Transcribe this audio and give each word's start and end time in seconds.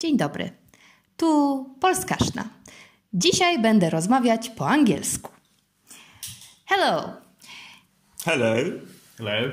Dzień 0.00 0.16
dobry. 0.16 0.50
Tu 1.16 1.64
Polskaszna. 1.80 2.48
Dzisiaj 3.12 3.58
będę 3.58 3.90
rozmawiać 3.90 4.50
po 4.50 4.68
angielsku. 4.68 5.30
Hello. 6.66 7.12
Hello. 8.24 8.54
Hello. 9.18 9.50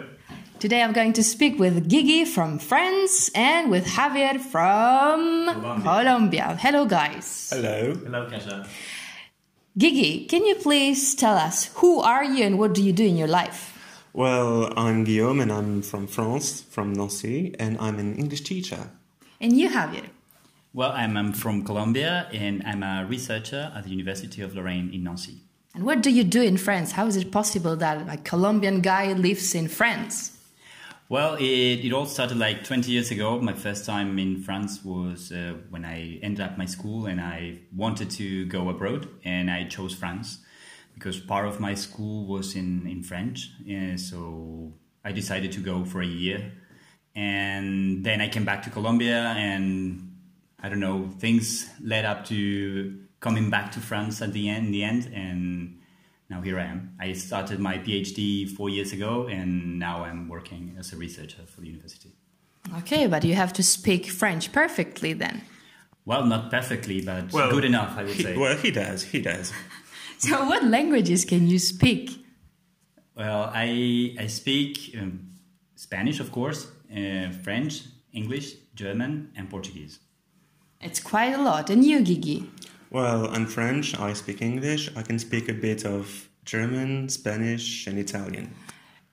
Today 0.60 0.81
I'm 0.84 0.94
going 0.94 1.16
to 1.16 1.23
speak 1.23 1.60
with 1.60 1.88
Gigi 1.88 2.26
from 2.26 2.60
France 2.60 3.31
and 3.36 3.71
with 3.71 3.88
Javier 3.88 4.39
from 4.39 5.46
Colombia. 5.54 5.84
Colombia. 5.84 6.57
Hello, 6.62 6.85
guys. 6.85 7.49
Hello. 7.49 7.96
Hello, 8.05 8.29
Kasia. 8.29 8.65
Gigi, 9.77 10.25
can 10.27 10.46
you 10.46 10.55
please 10.55 11.15
tell 11.15 11.37
us 11.47 11.71
who 11.75 12.01
are 12.01 12.23
you 12.23 12.46
and 12.46 12.59
what 12.59 12.73
do 12.73 12.81
you 12.83 12.93
do 12.93 13.03
in 13.03 13.17
your 13.17 13.27
life? 13.27 13.73
Well, 14.13 14.71
I'm 14.77 15.03
Guillaume 15.05 15.41
and 15.41 15.51
I'm 15.51 15.81
from 15.81 16.07
France, 16.07 16.62
from 16.70 16.93
Nancy, 16.93 17.55
and 17.59 17.77
I'm 17.80 17.99
an 17.99 18.16
English 18.16 18.41
teacher. 18.41 18.89
And 19.41 19.57
you, 19.57 19.70
Javier. 19.70 20.15
Well, 20.76 20.91
I'm, 20.91 21.16
I'm 21.16 21.31
from 21.31 21.63
Colombia 21.63 22.27
and 22.34 22.62
I'm 22.66 22.84
a 22.84 23.05
researcher 23.05 23.72
at 23.73 23.86
the 23.86 23.91
University 23.91 24.41
of 24.41 24.54
Lorraine 24.54 24.94
in 24.94 25.05
Nancy. 25.05 25.38
And 25.73 25.86
what 25.86 26.04
do 26.04 26.12
you 26.12 26.26
do 26.26 26.41
in 26.41 26.58
France? 26.58 26.91
How 26.91 27.08
is 27.08 27.16
it 27.16 27.31
possible 27.31 27.77
that 27.77 28.09
a 28.13 28.17
Colombian 28.17 28.81
guy 28.81 29.14
lives 29.14 29.55
in 29.55 29.70
France? 29.70 30.38
Well, 31.08 31.36
it, 31.36 31.86
it 31.86 31.94
all 31.94 32.05
started 32.05 32.38
like 32.38 32.66
20 32.66 32.91
years 32.91 33.09
ago. 33.09 33.40
My 33.40 33.53
first 33.53 33.86
time 33.86 34.20
in 34.20 34.44
France 34.44 34.84
was 34.84 35.31
uh, 35.31 35.53
when 35.70 35.86
I 35.86 36.20
ended 36.22 36.41
up 36.45 36.58
my 36.58 36.66
school 36.66 37.05
and 37.05 37.22
I 37.22 37.59
wanted 37.73 38.09
to 38.12 38.45
go 38.48 38.67
abroad 38.67 39.08
and 39.23 39.50
I 39.50 39.70
chose 39.70 39.95
France 39.95 40.39
because 40.94 41.22
part 41.22 41.48
of 41.48 41.62
my 41.62 41.73
school 41.73 42.26
was 42.26 42.53
in, 42.53 42.86
in 42.86 43.02
French. 43.02 43.50
Uh, 43.62 43.95
so 43.95 44.73
I 45.05 45.14
decided 45.14 45.53
to 45.53 45.62
go 45.62 45.86
for 45.86 46.02
a 46.02 46.05
year. 46.05 46.52
And 47.16 48.03
then 48.03 48.20
I 48.20 48.28
came 48.28 48.44
back 48.44 48.64
to 48.64 48.70
Colombia 48.70 49.34
and 49.38 50.15
I 50.62 50.70
don't 50.70 50.80
know, 50.80 51.09
things 51.20 51.70
led 51.82 52.05
up 52.05 52.26
to 52.26 53.00
coming 53.20 53.50
back 53.50 53.72
to 53.73 53.80
France 53.80 54.22
at 54.22 54.34
the 54.34 54.50
end, 54.50 54.67
in 54.67 54.72
the 54.72 54.84
end, 54.84 55.11
and 55.14 55.81
now 56.30 56.42
here 56.42 56.59
I 56.59 56.66
am. 56.66 56.95
I 57.00 57.14
started 57.14 57.59
my 57.59 57.78
PhD 57.78 58.50
four 58.50 58.70
years 58.70 58.92
ago, 58.94 59.28
and 59.28 59.80
now 59.80 60.03
I'm 60.03 60.28
working 60.28 60.76
as 60.80 60.94
a 60.94 60.98
researcher 60.98 61.44
for 61.45 61.61
the 61.61 61.67
university. 61.67 62.11
Okay, 62.78 63.08
but 63.08 63.23
you 63.23 63.36
have 63.36 63.53
to 63.53 63.64
speak 63.64 64.08
French 64.08 64.52
perfectly 64.52 65.14
then. 65.14 65.42
Well, 66.06 66.26
not 66.26 66.52
perfectly, 66.52 67.02
but 67.02 67.31
well, 67.31 67.50
good 67.52 67.66
enough, 67.66 67.98
I 67.98 68.03
would 68.03 68.14
he, 68.14 68.23
say. 68.23 68.38
Well, 68.38 68.58
he 68.58 68.72
does. 68.72 69.03
He 69.03 69.22
does. 69.22 69.53
So, 70.17 70.45
what 70.45 70.64
languages 70.64 71.26
can 71.26 71.48
you 71.48 71.59
speak? 71.59 72.26
Well, 73.16 73.52
I 73.53 74.16
I 74.17 74.28
speak 74.28 74.95
um, 74.98 75.28
Spanish, 75.76 76.22
of 76.22 76.31
course, 76.31 76.72
uh, 76.89 77.31
French, 77.44 77.83
English, 78.14 78.56
German, 78.76 79.31
and 79.36 79.50
Portuguese. 79.50 80.00
It's 80.86 81.00
quite 81.00 81.33
a 81.33 81.41
lot. 81.41 81.72
And 81.72 81.83
you, 81.83 82.03
Gigi? 82.03 82.47
Well, 82.91 83.28
I'm 83.31 83.47
French. 83.47 84.00
I 84.00 84.14
speak 84.14 84.39
English. 84.39 84.92
I 84.95 85.02
can 85.02 85.17
speak 85.17 85.50
a 85.50 85.53
bit 85.53 85.83
of 85.83 86.30
German, 86.45 87.09
Spanish, 87.09 87.88
and 87.88 87.97
Italian. 87.97 88.53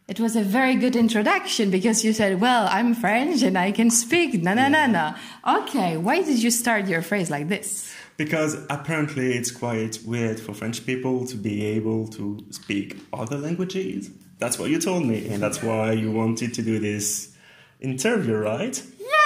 It 0.06 0.20
was 0.20 0.36
a 0.36 0.42
very 0.42 0.74
good 0.76 0.94
introduction 0.94 1.70
because 1.70 2.04
you 2.04 2.12
said, 2.12 2.42
Well, 2.42 2.68
I'm 2.70 2.94
French 2.94 3.40
and 3.42 3.56
I 3.56 3.72
can 3.72 3.88
speak. 3.88 4.42
Na 4.42 4.52
na 4.52 4.68
na 4.68 4.86
na. 4.86 5.14
Okay, 5.60 5.96
why 5.96 6.20
did 6.22 6.42
you 6.42 6.50
start 6.50 6.88
your 6.88 7.00
phrase 7.00 7.30
like 7.30 7.48
this? 7.48 7.90
Because 8.18 8.54
apparently 8.68 9.32
it's 9.32 9.50
quite 9.50 9.98
weird 10.04 10.38
for 10.38 10.52
French 10.52 10.84
people 10.84 11.26
to 11.26 11.36
be 11.36 11.64
able 11.64 12.06
to 12.08 12.44
speak 12.50 13.00
other 13.14 13.38
languages. 13.38 14.10
That's 14.38 14.58
what 14.58 14.68
you 14.68 14.78
told 14.78 15.06
me, 15.06 15.26
and 15.28 15.42
that's 15.42 15.62
why 15.62 15.92
you 15.92 16.12
wanted 16.12 16.52
to 16.52 16.62
do 16.62 16.78
this 16.78 17.34
interview, 17.80 18.36
right? 18.36 18.82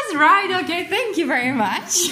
Yes, 0.09 0.17
right. 0.17 0.63
Okay, 0.65 0.85
thank 0.85 1.17
you 1.17 1.27
very 1.27 1.53
much. 1.53 2.09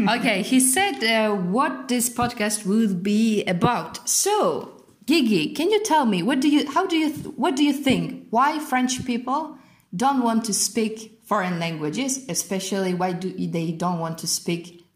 okay, 0.08 0.42
he 0.42 0.60
said 0.60 1.02
uh, 1.04 1.34
what 1.34 1.88
this 1.88 2.10
podcast 2.10 2.66
will 2.66 2.94
be 2.94 3.44
about. 3.44 4.08
So, 4.08 4.84
Gigi, 5.06 5.54
can 5.54 5.70
you 5.70 5.82
tell 5.82 6.06
me 6.06 6.22
what 6.22 6.40
do 6.40 6.48
you 6.48 6.70
how 6.70 6.86
do 6.86 6.96
you 6.96 7.10
what 7.36 7.56
do 7.56 7.64
you 7.64 7.72
think 7.72 8.26
why 8.30 8.58
French 8.58 9.04
people 9.04 9.56
don't 9.94 10.22
want 10.22 10.44
to 10.46 10.54
speak 10.54 11.20
foreign 11.24 11.58
languages, 11.58 12.24
especially 12.28 12.94
why 12.94 13.12
do 13.12 13.32
they 13.32 13.72
don't 13.72 13.98
want 13.98 14.18
to 14.18 14.26
speak 14.26 14.86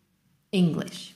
English? 0.52 1.14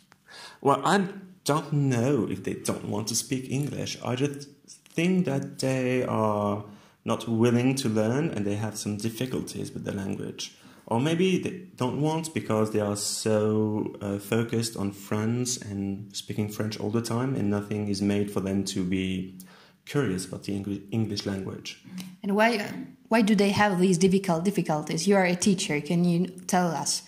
Well, 0.61 0.81
I 0.85 1.09
don't 1.45 1.73
know 1.73 2.29
if 2.31 2.45
they 2.45 2.55
don't 2.55 2.89
want 2.89 3.09
to 3.09 3.15
speak 3.15 3.51
English. 3.51 3.99
I 4.05 4.15
just 4.15 4.49
think 4.95 5.25
that 5.27 5.59
they 5.59 6.03
are 6.05 6.65
not 7.05 7.29
willing 7.29 7.75
to 7.77 7.89
learn 7.89 8.31
and 8.31 8.47
they 8.47 8.57
have 8.57 8.77
some 8.77 8.97
difficulties 8.97 9.73
with 9.73 9.85
the 9.85 9.93
language. 9.93 10.57
Or 10.87 11.01
maybe 11.01 11.39
they 11.39 11.67
don't 11.77 12.01
want 12.01 12.35
because 12.35 12.73
they 12.73 12.81
are 12.81 12.97
so 12.97 13.95
uh, 14.01 14.19
focused 14.19 14.77
on 14.77 14.91
France 14.91 15.57
and 15.57 16.15
speaking 16.15 16.49
French 16.49 16.81
all 16.81 16.91
the 16.91 17.01
time, 17.01 17.37
and 17.37 17.49
nothing 17.49 17.87
is 17.87 18.03
made 18.03 18.31
for 18.31 18.41
them 18.41 18.65
to 18.65 18.85
be 18.85 19.39
curious 19.87 20.27
about 20.27 20.43
the 20.45 20.55
English 20.91 21.27
language. 21.27 21.81
And 22.25 22.35
why 22.35 22.67
why 23.09 23.23
do 23.23 23.37
they 23.37 23.51
have 23.51 23.79
these 23.79 23.99
difficult 23.99 24.45
difficulties? 24.45 25.07
You 25.07 25.15
are 25.15 25.25
a 25.25 25.37
teacher. 25.37 25.81
Can 25.81 26.05
you 26.05 26.27
tell 26.49 26.69
us 26.69 27.03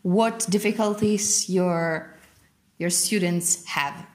what 0.00 0.46
difficulties 0.48 1.50
your 1.50 2.16
your 2.78 2.90
students 2.90 3.66
have? 3.66 4.06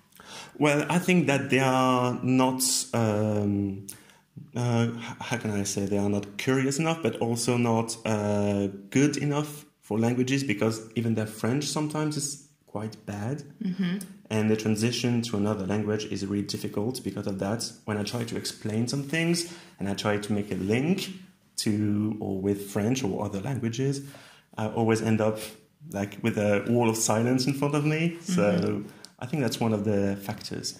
Well, 0.57 0.85
I 0.89 0.97
think 0.97 1.27
that 1.27 1.51
they 1.51 1.59
are 1.59 2.19
not. 2.23 2.63
Um, 2.93 3.85
uh, 4.55 4.87
how 5.19 5.37
can 5.37 5.51
I 5.51 5.63
say 5.63 5.85
they 5.85 5.97
are 5.97 6.09
not 6.09 6.37
curious 6.37 6.79
enough, 6.79 7.01
but 7.01 7.17
also 7.17 7.57
not 7.57 7.97
uh, 8.05 8.67
good 8.89 9.17
enough 9.17 9.65
for 9.81 9.99
languages 9.99 10.43
because 10.43 10.89
even 10.95 11.15
their 11.15 11.25
French 11.25 11.65
sometimes 11.65 12.17
is 12.17 12.47
quite 12.67 13.05
bad, 13.05 13.43
and 14.29 14.49
the 14.49 14.55
transition 14.55 15.21
to 15.21 15.37
another 15.37 15.65
language 15.65 16.05
is 16.05 16.25
really 16.25 16.45
difficult 16.45 17.03
because 17.03 17.27
of 17.27 17.39
that. 17.39 17.69
When 17.85 17.97
I 17.97 18.03
try 18.03 18.23
to 18.23 18.37
explain 18.37 18.87
some 18.87 19.03
things 19.03 19.53
and 19.79 19.89
I 19.89 19.93
try 19.93 20.17
to 20.17 20.33
make 20.33 20.51
a 20.51 20.55
link 20.55 21.09
to 21.57 22.17
or 22.19 22.39
with 22.39 22.71
French 22.71 23.03
or 23.03 23.25
other 23.25 23.41
languages, 23.41 24.01
I 24.57 24.67
always 24.67 25.01
end 25.01 25.19
up 25.21 25.39
like 25.91 26.17
with 26.21 26.37
a 26.37 26.63
wall 26.69 26.89
of 26.89 26.95
silence 26.95 27.45
in 27.45 27.53
front 27.53 27.75
of 27.75 27.85
me. 27.85 28.17
So 28.21 28.83
I 29.19 29.25
think 29.25 29.43
that's 29.43 29.59
one 29.59 29.73
of 29.73 29.83
the 29.83 30.15
factors 30.15 30.79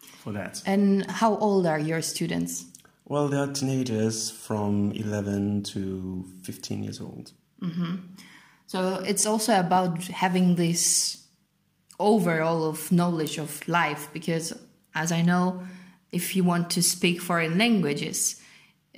for 0.00 0.32
that. 0.32 0.62
And 0.66 1.10
how 1.10 1.36
old 1.36 1.66
are 1.66 1.78
your 1.78 2.02
students? 2.02 2.64
Well, 3.08 3.28
they 3.28 3.38
are 3.38 3.50
teenagers 3.50 4.30
from 4.30 4.92
11 4.92 5.62
to 5.72 6.26
15 6.42 6.82
years 6.82 7.00
old. 7.00 7.32
So 8.66 9.02
it's 9.06 9.24
also 9.24 9.58
about 9.58 10.04
having 10.04 10.56
this 10.56 11.24
overall 11.98 12.68
of 12.68 12.92
knowledge 12.92 13.38
of 13.38 13.66
life 13.66 14.08
because 14.12 14.52
as 14.94 15.10
I 15.10 15.22
know, 15.22 15.62
if 16.12 16.36
you 16.36 16.44
want 16.44 16.70
to 16.70 16.82
speak 16.82 17.22
foreign 17.22 17.56
languages, 17.56 18.40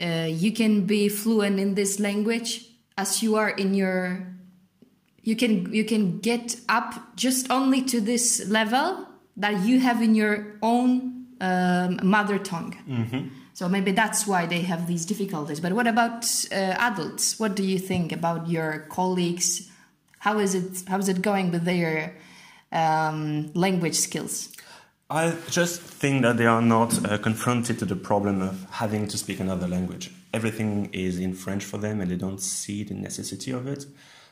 uh, 0.00 0.26
you 0.28 0.52
can 0.52 0.86
be 0.86 1.08
fluent 1.08 1.60
in 1.60 1.74
this 1.74 2.00
language 2.00 2.66
as 2.98 3.22
you 3.22 3.36
are 3.36 3.50
in 3.50 3.74
your 3.74 4.26
you 5.22 5.36
can 5.36 5.72
you 5.72 5.84
can 5.84 6.18
get 6.20 6.56
up 6.68 7.16
just 7.16 7.50
only 7.50 7.82
to 7.82 8.00
this 8.00 8.48
level 8.48 9.06
that 9.36 9.64
you 9.64 9.78
have 9.80 10.02
in 10.02 10.14
your 10.14 10.56
own 10.62 11.26
um, 11.40 12.00
mother 12.02 12.38
tongue. 12.38 12.74
So 13.60 13.68
maybe 13.68 13.92
that's 13.92 14.26
why 14.26 14.46
they 14.46 14.62
have 14.62 14.86
these 14.86 15.04
difficulties. 15.04 15.60
But 15.60 15.74
what 15.74 15.86
about 15.86 16.24
uh, 16.50 16.54
adults? 16.78 17.38
What 17.38 17.54
do 17.54 17.62
you 17.62 17.78
think 17.78 18.10
about 18.10 18.48
your 18.48 18.86
colleagues? 18.88 19.68
How 20.18 20.38
is 20.38 20.54
it? 20.54 20.88
How 20.88 20.96
is 20.96 21.10
it 21.10 21.20
going 21.20 21.50
with 21.50 21.64
their 21.64 22.16
um, 22.72 23.52
language 23.52 23.96
skills? 23.96 24.48
I 25.10 25.34
just 25.50 25.82
think 25.82 26.22
that 26.22 26.38
they 26.38 26.46
are 26.46 26.62
not 26.62 27.04
uh, 27.04 27.18
confronted 27.18 27.78
to 27.80 27.84
the 27.84 27.96
problem 27.96 28.40
of 28.40 28.66
having 28.70 29.06
to 29.08 29.18
speak 29.18 29.40
another 29.40 29.68
language. 29.68 30.10
Everything 30.32 30.88
is 30.94 31.18
in 31.18 31.34
French 31.34 31.62
for 31.62 31.76
them 31.76 32.00
and 32.00 32.10
they 32.10 32.16
don't 32.16 32.40
see 32.40 32.82
the 32.82 32.94
necessity 32.94 33.50
of 33.50 33.66
it. 33.66 33.84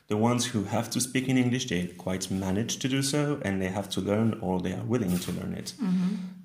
The 0.07 0.17
ones 0.17 0.47
who 0.47 0.65
have 0.65 0.89
to 0.89 1.03
speak 1.03 1.29
in 1.29 1.37
English, 1.37 1.69
they 1.69 1.89
quite 1.89 2.31
manage 2.31 2.79
to 2.79 2.89
do 2.89 3.03
so 3.03 3.43
and 3.43 3.61
they 3.61 3.69
have 3.69 3.91
to 3.91 4.01
learn 4.01 4.39
or 4.41 4.59
they 4.59 4.73
are 4.73 4.85
willing 4.85 5.19
to 5.19 5.33
learn 5.33 5.53
it. 5.53 5.75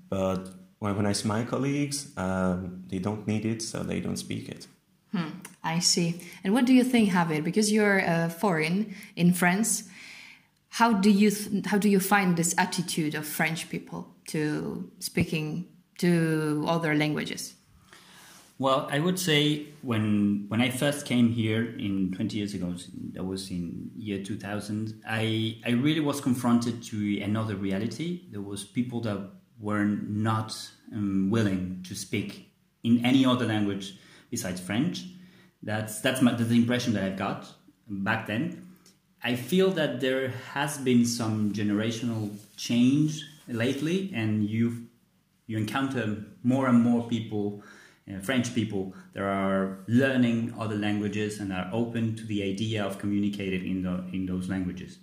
But 0.10 0.50
when, 0.84 0.98
when 0.98 1.06
I 1.06 1.14
see 1.14 1.28
my 1.30 1.44
colleagues, 1.46 2.12
um, 2.18 2.84
they 2.88 3.00
don't 3.00 3.26
need 3.26 3.46
it, 3.46 3.62
so 3.62 3.84
they 3.84 4.02
don't 4.02 4.18
speak 4.18 4.50
it. 4.50 4.68
I 5.64 5.80
see. 5.80 6.20
And 6.44 6.54
what 6.54 6.66
do 6.66 6.74
you 6.74 6.84
think, 6.84 7.12
Javier? 7.12 7.44
Because 7.44 7.72
you're 7.72 8.02
uh, 8.02 8.30
foreign 8.30 8.94
in 9.16 9.34
France, 9.34 9.84
how 10.70 10.92
do 10.92 11.10
you 11.10 11.32
th- 11.32 11.66
how 11.68 11.78
do 11.78 11.88
you 11.88 12.00
find 12.00 12.36
this 12.36 12.54
attitude 12.58 13.16
of 13.16 13.26
French 13.26 13.70
people 13.70 14.08
to 14.28 14.92
speaking 15.00 15.68
to 16.00 16.66
other 16.68 16.96
languages? 16.96 17.54
Well, 18.60 18.88
I 18.92 19.00
would 19.00 19.20
say 19.20 19.68
when 19.84 20.46
when 20.50 20.62
I 20.62 20.70
first 20.70 21.06
came 21.06 21.30
here 21.30 21.64
in 21.78 22.12
20 22.12 22.38
years 22.38 22.54
ago, 22.54 22.76
that 23.14 23.24
was 23.24 23.50
in 23.52 23.92
year 23.96 24.22
2000, 24.24 25.02
I, 25.08 25.58
I 25.66 25.72
really 25.72 26.02
was 26.02 26.20
confronted 26.20 26.84
to 26.84 27.22
another 27.22 27.56
reality. 27.56 28.24
There 28.32 28.42
was 28.42 28.64
people 28.64 29.00
that 29.02 29.20
were 29.64 29.86
not 29.86 30.54
um, 30.94 31.30
willing 31.32 31.84
to 31.88 31.96
speak 31.96 32.52
in 32.84 33.06
any 33.06 33.26
other 33.26 33.46
language 33.46 33.96
besides 34.30 34.60
French. 34.60 35.06
That's 35.64 36.02
that's, 36.02 36.22
my, 36.22 36.34
that's 36.34 36.50
the 36.50 36.58
impression 36.58 36.94
that 36.94 37.04
I 37.04 37.10
got 37.16 37.48
back 37.88 38.28
then. 38.28 38.68
I 39.24 39.36
feel 39.36 39.72
that 39.72 40.02
there 40.02 40.30
has 40.54 40.78
been 40.78 41.06
some 41.06 41.54
generational 41.54 42.36
change 42.58 43.24
lately, 43.48 44.12
and 44.14 44.44
you 44.44 44.88
you 45.48 45.58
encounter 45.58 46.26
more 46.44 46.68
and 46.68 46.82
more 46.82 47.08
people, 47.08 47.64
uh, 48.10 48.20
French 48.20 48.54
people, 48.54 48.94
that 49.14 49.24
are 49.24 49.80
learning 49.88 50.54
other 50.60 50.76
languages 50.76 51.40
and 51.40 51.54
are 51.54 51.70
open 51.72 52.16
to 52.18 52.26
the 52.26 52.44
idea 52.44 52.84
of 52.84 52.98
communicating 53.00 53.66
in 53.70 53.84
the 53.84 54.04
in 54.12 54.26
those 54.26 54.50
languages. 54.50 55.00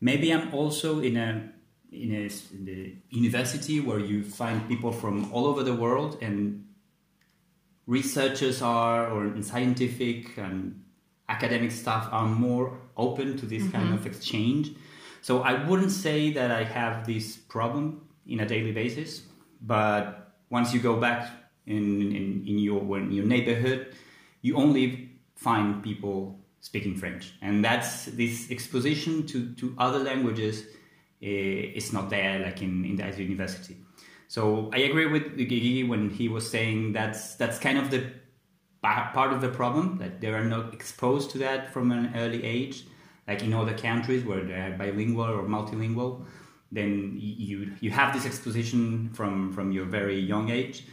Maybe 0.00 0.30
I'm 0.30 0.52
also 0.52 1.00
in 1.00 1.16
a 1.16 1.50
in, 1.94 2.12
a, 2.12 2.30
in 2.54 2.64
the 2.64 2.94
university 3.10 3.80
where 3.80 3.98
you 3.98 4.22
find 4.22 4.66
people 4.68 4.92
from 4.92 5.32
all 5.32 5.46
over 5.46 5.62
the 5.62 5.74
world 5.74 6.18
and 6.20 6.64
researchers 7.86 8.62
are 8.62 9.08
or 9.10 9.42
scientific 9.42 10.36
and 10.38 10.82
academic 11.28 11.70
staff 11.70 12.08
are 12.12 12.26
more 12.26 12.78
open 12.96 13.36
to 13.36 13.46
this 13.46 13.62
mm-hmm. 13.62 13.72
kind 13.72 13.94
of 13.94 14.06
exchange. 14.06 14.72
So 15.22 15.40
I 15.40 15.64
wouldn't 15.66 15.90
say 15.90 16.32
that 16.32 16.50
I 16.50 16.64
have 16.64 17.06
this 17.06 17.36
problem 17.36 18.06
in 18.26 18.40
a 18.40 18.46
daily 18.46 18.72
basis, 18.72 19.22
but 19.60 20.34
once 20.50 20.74
you 20.74 20.80
go 20.80 20.96
back 20.96 21.30
in, 21.66 22.12
in, 22.12 22.44
in 22.46 22.58
your 22.58 22.98
in 22.98 23.10
your 23.10 23.24
neighborhood, 23.24 23.94
you 24.42 24.56
only 24.56 25.10
find 25.34 25.82
people 25.82 26.38
speaking 26.60 26.96
French, 26.96 27.32
and 27.40 27.64
that's 27.64 28.06
this 28.06 28.50
exposition 28.50 29.26
to, 29.26 29.52
to 29.54 29.74
other 29.78 29.98
languages 29.98 30.64
eh, 31.22 31.72
is 31.74 31.92
not 31.92 32.10
there 32.10 32.40
like 32.40 32.62
in, 32.62 32.84
in 32.84 32.96
the 32.96 33.22
university. 33.22 33.76
So 34.28 34.70
I 34.72 34.78
agree 34.78 35.06
with 35.06 35.36
Gigi 35.36 35.84
when 35.84 36.10
he 36.10 36.28
was 36.28 36.48
saying 36.48 36.92
that's 36.92 37.36
that's 37.36 37.58
kind 37.58 37.78
of 37.78 37.90
the 37.90 38.10
part 38.82 39.32
of 39.32 39.40
the 39.40 39.48
problem 39.48 39.96
that 39.98 40.20
they 40.20 40.28
are 40.28 40.44
not 40.44 40.74
exposed 40.74 41.30
to 41.30 41.38
that 41.38 41.72
from 41.72 41.90
an 41.90 42.12
early 42.16 42.44
age. 42.44 42.84
Like 43.26 43.42
in 43.42 43.54
other 43.54 43.76
countries 43.76 44.24
where 44.24 44.44
they're 44.44 44.76
bilingual 44.76 45.24
or 45.24 45.44
multilingual 45.44 46.26
then 46.74 47.14
you 47.16 47.72
you 47.80 47.90
have 47.90 48.12
this 48.12 48.26
exposition 48.26 49.08
from 49.14 49.52
from 49.52 49.70
your 49.72 49.84
very 49.84 50.18
young 50.18 50.50
age. 50.50 50.86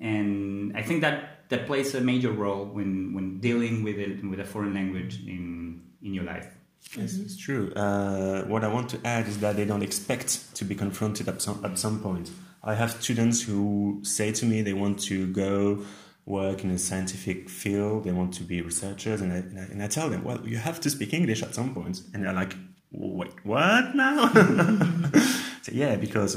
And 0.00 0.76
i 0.76 0.82
think 0.82 1.00
that 1.02 1.48
that 1.48 1.66
plays 1.66 1.94
a 1.94 2.00
major 2.00 2.32
role 2.32 2.64
when 2.64 3.14
when 3.14 3.38
dealing 3.40 3.82
with 3.84 3.98
it 3.98 4.24
with 4.24 4.40
a 4.40 4.44
foreign 4.44 4.74
language 4.74 5.20
in 5.26 5.82
in 6.02 6.14
your 6.14 6.24
life 6.24 6.55
yes 6.96 7.16
it's 7.16 7.36
true 7.36 7.72
uh, 7.74 8.42
what 8.44 8.64
i 8.64 8.68
want 8.68 8.88
to 8.88 8.98
add 9.04 9.26
is 9.26 9.38
that 9.38 9.56
they 9.56 9.64
don't 9.64 9.82
expect 9.82 10.54
to 10.54 10.64
be 10.64 10.74
confronted 10.74 11.28
at 11.28 11.42
some, 11.42 11.62
at 11.64 11.78
some 11.78 12.00
point 12.00 12.30
i 12.62 12.74
have 12.74 12.90
students 13.02 13.42
who 13.42 14.00
say 14.02 14.32
to 14.32 14.46
me 14.46 14.62
they 14.62 14.72
want 14.72 14.98
to 14.98 15.26
go 15.32 15.84
work 16.26 16.64
in 16.64 16.70
a 16.72 16.78
scientific 16.78 17.48
field, 17.48 18.04
they 18.04 18.10
want 18.10 18.34
to 18.34 18.42
be 18.42 18.60
researchers, 18.60 19.20
and 19.20 19.32
I, 19.32 19.36
and 19.36 19.58
I, 19.58 19.62
and 19.62 19.82
I 19.82 19.86
tell 19.86 20.10
them, 20.10 20.24
well, 20.24 20.40
you 20.44 20.56
have 20.56 20.80
to 20.80 20.90
speak 20.90 21.14
English 21.14 21.42
at 21.42 21.54
some 21.54 21.72
point. 21.72 22.02
And 22.12 22.24
they're 22.24 22.32
like, 22.32 22.56
wait, 22.90 23.32
what 23.44 23.94
now? 23.94 24.28
so, 25.62 25.72
yeah, 25.72 25.94
because 25.96 26.36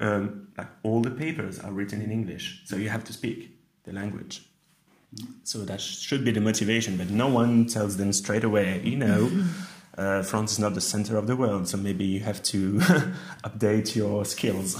um, 0.00 0.48
like 0.58 0.66
all 0.82 1.00
the 1.00 1.12
papers 1.12 1.60
are 1.60 1.70
written 1.70 2.02
in 2.02 2.10
English, 2.10 2.62
so 2.66 2.76
you 2.76 2.88
have 2.88 3.04
to 3.04 3.12
speak 3.12 3.56
the 3.84 3.92
language. 3.92 4.44
So 5.44 5.64
that 5.64 5.80
should 5.80 6.24
be 6.24 6.32
the 6.32 6.40
motivation, 6.40 6.98
but 6.98 7.08
no 7.08 7.28
one 7.28 7.66
tells 7.66 7.96
them 7.96 8.12
straight 8.12 8.44
away, 8.44 8.82
you 8.84 8.96
know, 8.96 9.30
uh, 9.98 10.22
France 10.22 10.52
is 10.52 10.58
not 10.58 10.74
the 10.74 10.80
center 10.80 11.18
of 11.18 11.26
the 11.26 11.36
world, 11.36 11.68
so 11.68 11.76
maybe 11.76 12.04
you 12.04 12.20
have 12.20 12.42
to 12.44 12.74
update 13.44 13.94
your 13.94 14.24
skills. 14.24 14.76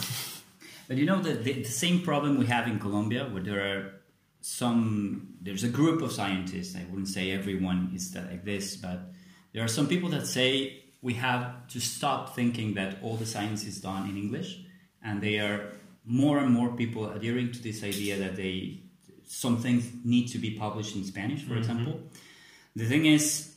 But 0.87 0.97
you 0.97 1.05
know, 1.05 1.21
the, 1.21 1.35
the, 1.35 1.53
the, 1.53 1.65
same 1.65 2.01
problem 2.01 2.39
we 2.39 2.47
have 2.47 2.67
in 2.67 2.79
Colombia, 2.79 3.25
where 3.25 3.43
there 3.43 3.61
are 3.61 3.99
some 4.41 5.35
there's 5.41 5.65
a 5.65 5.69
group 5.69 6.01
of 6.01 6.13
scientists 6.13 6.77
i 6.77 6.85
wouldn't 6.89 7.09
say 7.09 7.33
everyone 7.33 7.91
is 7.95 8.15
like 8.15 8.45
this 8.45 8.77
but 8.77 9.13
there 9.53 9.65
are 9.65 9.69
some 9.69 9.89
people 9.89 10.09
that 10.09 10.27
say 10.27 10.83
we 11.03 11.15
have 11.15 11.67
to 11.69 11.81
stop 11.81 12.35
thinking 12.35 12.75
that 12.75 12.99
all 13.03 13.17
the 13.17 13.27
science 13.27 13.65
is 13.65 13.81
done 13.81 14.09
in 14.09 14.17
english 14.17 14.61
and 15.03 15.21
they 15.21 15.39
are 15.39 15.73
more 16.05 16.39
and 16.39 16.53
more 16.53 16.71
people 16.71 17.11
adhering 17.11 17.51
to 17.53 17.61
this 17.63 17.83
idea 17.83 18.17
that 18.17 18.37
they 18.37 18.81
some 19.27 19.59
things 19.59 19.91
need 20.05 20.29
to 20.29 20.39
be 20.39 20.53
published 20.53 20.95
in 20.95 21.05
spanish 21.05 21.43
for 21.43 21.51
mm-hmm. 21.51 21.59
example 21.59 22.01
the 22.77 22.87
thing 22.87 23.07
is 23.07 23.57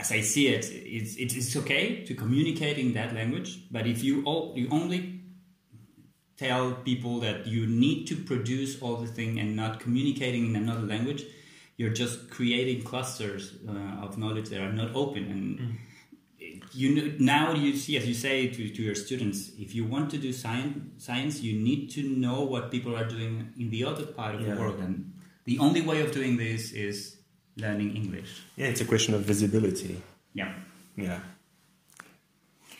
as 0.00 0.10
i 0.18 0.20
see 0.20 0.48
it 0.48 0.64
it's, 0.98 1.12
it's 1.16 1.56
okay 1.56 2.04
to 2.08 2.12
communicate 2.14 2.76
in 2.78 2.92
that 2.98 3.14
language 3.14 3.50
but 3.70 3.86
if 3.86 4.02
you 4.02 4.22
all 4.24 4.52
you 4.56 4.66
only 4.70 5.20
tell 6.40 6.72
people 6.72 7.20
that 7.20 7.46
you 7.46 7.66
need 7.66 8.06
to 8.06 8.16
produce 8.16 8.80
all 8.80 8.96
the 8.96 9.06
thing 9.06 9.38
and 9.38 9.54
not 9.54 9.78
communicating 9.78 10.46
in 10.48 10.56
another 10.56 10.86
language, 10.94 11.22
you're 11.76 11.96
just 12.02 12.30
creating 12.30 12.82
clusters 12.82 13.52
uh, 13.68 14.04
of 14.04 14.16
knowledge 14.16 14.48
that 14.48 14.60
are 14.60 14.72
not 14.72 14.90
open. 14.94 15.24
And 15.34 15.58
mm. 15.60 16.62
you 16.72 17.14
now 17.18 17.52
you 17.52 17.76
see, 17.76 17.98
as 17.98 18.06
you 18.08 18.14
say 18.14 18.48
to, 18.48 18.70
to 18.76 18.82
your 18.82 18.94
students, 18.94 19.50
if 19.58 19.74
you 19.74 19.84
want 19.84 20.10
to 20.12 20.18
do 20.18 20.32
science, 20.32 21.04
science, 21.04 21.42
you 21.42 21.60
need 21.60 21.90
to 21.90 22.02
know 22.02 22.40
what 22.40 22.70
people 22.70 22.96
are 22.96 23.08
doing 23.16 23.52
in 23.58 23.68
the 23.68 23.84
other 23.84 24.06
part 24.06 24.34
of 24.34 24.40
yeah. 24.40 24.54
the 24.54 24.60
world. 24.60 24.78
And 24.80 25.12
the 25.44 25.58
only 25.58 25.82
way 25.82 26.00
of 26.00 26.10
doing 26.10 26.38
this 26.38 26.72
is 26.72 27.19
learning 27.56 27.96
English. 27.96 28.42
Yeah, 28.56 28.66
it's 28.66 28.80
a 28.80 28.84
question 28.84 29.14
of 29.14 29.22
visibility. 29.22 30.02
Yeah. 30.34 30.52
Yeah. 30.96 31.20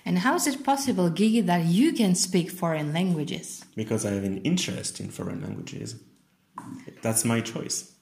And 0.04 0.18
how 0.18 0.34
is 0.34 0.46
it 0.46 0.64
possible, 0.64 1.10
Gigi, 1.10 1.42
that 1.42 1.66
you 1.66 1.92
can 1.92 2.14
speak 2.14 2.50
foreign 2.50 2.92
languages? 2.92 3.64
Because 3.76 4.06
I 4.06 4.12
have 4.12 4.24
an 4.24 4.38
interest 4.38 5.00
in 5.00 5.10
foreign 5.10 5.42
languages. 5.42 5.96
That's 7.02 7.24
my 7.24 7.40
choice. 7.40 7.92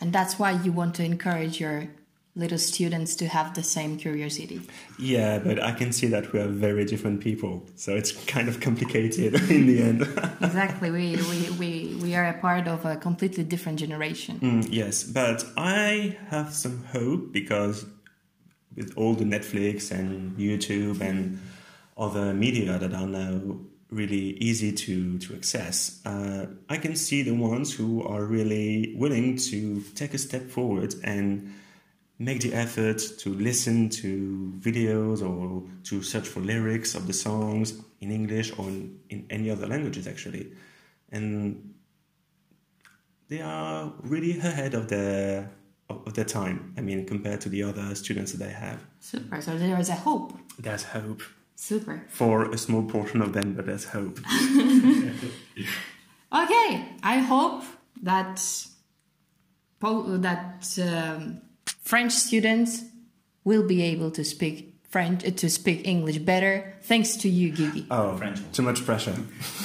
And 0.00 0.12
that's 0.12 0.38
why 0.38 0.52
you 0.52 0.72
want 0.72 0.94
to 0.96 1.04
encourage 1.04 1.60
your 1.60 1.88
little 2.38 2.56
students 2.56 3.16
to 3.16 3.26
have 3.26 3.54
the 3.54 3.62
same 3.62 3.98
curiosity. 3.98 4.60
Yeah, 4.98 5.38
but 5.38 5.62
I 5.62 5.72
can 5.72 5.92
see 5.92 6.06
that 6.06 6.32
we 6.32 6.40
are 6.40 6.48
very 6.48 6.84
different 6.84 7.20
people, 7.20 7.66
so 7.74 7.96
it's 7.96 8.12
kind 8.26 8.48
of 8.48 8.60
complicated 8.60 9.34
in 9.50 9.66
the 9.66 9.82
end. 9.82 10.02
exactly, 10.40 10.90
we, 10.90 11.16
we, 11.16 11.50
we, 11.58 11.98
we 12.00 12.14
are 12.14 12.28
a 12.28 12.38
part 12.40 12.68
of 12.68 12.84
a 12.86 12.96
completely 12.96 13.44
different 13.44 13.78
generation. 13.80 14.38
Mm, 14.38 14.68
yes, 14.70 15.02
but 15.02 15.44
I 15.56 16.16
have 16.28 16.54
some 16.54 16.84
hope 16.92 17.32
because 17.32 17.84
with 18.76 18.96
all 18.96 19.14
the 19.14 19.24
Netflix 19.24 19.90
and 19.90 20.38
YouTube 20.38 21.00
and 21.00 21.40
other 21.96 22.32
media 22.32 22.78
that 22.78 22.94
are 22.94 23.08
now 23.08 23.58
really 23.90 24.36
easy 24.38 24.70
to 24.70 25.18
to 25.18 25.34
access. 25.34 26.00
Uh, 26.04 26.46
I 26.68 26.76
can 26.76 26.94
see 26.94 27.22
the 27.22 27.34
ones 27.34 27.74
who 27.74 28.06
are 28.06 28.24
really 28.24 28.94
willing 28.96 29.36
to 29.50 29.80
take 29.94 30.14
a 30.14 30.18
step 30.18 30.50
forward 30.50 30.94
and 31.02 31.54
make 32.18 32.40
the 32.40 32.52
effort 32.52 33.00
to 33.18 33.32
listen 33.34 33.88
to 33.88 34.52
videos 34.58 35.22
or 35.22 35.62
to 35.84 36.02
search 36.02 36.26
for 36.26 36.40
lyrics 36.40 36.94
of 36.94 37.06
the 37.06 37.12
songs 37.12 37.80
in 38.00 38.10
English 38.10 38.52
or 38.58 38.68
in, 38.68 38.98
in 39.08 39.26
any 39.30 39.50
other 39.50 39.66
languages 39.66 40.06
actually, 40.06 40.52
and 41.12 41.74
they 43.28 43.40
are 43.40 43.92
really 44.02 44.38
ahead 44.38 44.74
of 44.74 44.88
their 44.88 45.50
of 45.88 46.12
their 46.14 46.24
time. 46.24 46.74
I 46.76 46.80
mean, 46.80 47.06
compared 47.06 47.40
to 47.42 47.48
the 47.48 47.62
other 47.62 47.94
students 47.94 48.32
that 48.32 48.46
I 48.46 48.52
have. 48.52 48.84
Super. 49.00 49.40
So 49.40 49.56
there 49.56 49.78
is 49.78 49.88
a 49.88 49.94
hope. 49.94 50.34
There's 50.58 50.84
hope. 50.84 51.22
Super. 51.54 52.04
For 52.08 52.50
a 52.50 52.58
small 52.58 52.82
portion 52.82 53.22
of 53.22 53.32
them, 53.32 53.54
but 53.54 53.66
there's 53.66 53.84
hope. 53.84 54.20
okay, 56.32 56.88
I 57.02 57.18
hope 57.18 57.64
that 58.02 58.40
that 59.80 60.78
um, 60.82 61.40
French 61.70 62.12
students 62.12 62.84
will 63.44 63.66
be 63.66 63.82
able 63.82 64.10
to 64.12 64.24
speak 64.24 64.74
French 64.88 65.24
uh, 65.24 65.30
to 65.30 65.50
speak 65.50 65.86
English 65.86 66.18
better 66.18 66.74
thanks 66.82 67.16
to 67.16 67.28
you, 67.28 67.52
Gigi. 67.52 67.86
Oh, 67.90 68.16
French. 68.16 68.40
Too 68.52 68.62
much 68.62 68.84
pressure. 68.84 69.16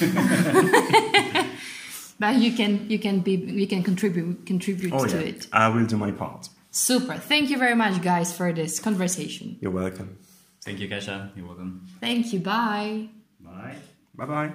but 2.20 2.36
you 2.36 2.52
can 2.52 2.88
you 2.90 2.98
can 2.98 3.20
be 3.20 3.36
you 3.36 3.66
can 3.66 3.82
contribute 3.82 4.46
contribute 4.46 4.92
oh, 4.92 5.06
to 5.06 5.16
yeah. 5.16 5.28
it. 5.30 5.46
I 5.52 5.68
will 5.68 5.86
do 5.86 5.96
my 5.96 6.10
part. 6.10 6.48
Super. 6.70 7.14
Thank 7.14 7.50
you 7.50 7.58
very 7.58 7.76
much, 7.76 8.02
guys, 8.02 8.36
for 8.36 8.52
this 8.52 8.80
conversation. 8.80 9.56
You're 9.60 9.70
welcome. 9.70 10.18
Thank 10.62 10.80
you, 10.80 10.88
Kasia. 10.88 11.30
You're 11.36 11.46
welcome. 11.46 11.86
Thank 12.00 12.32
you. 12.32 12.40
Bye. 12.40 13.08
Bye. 13.40 13.76
Bye 14.14 14.26
bye. 14.26 14.52